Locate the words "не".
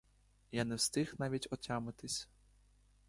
0.65-0.75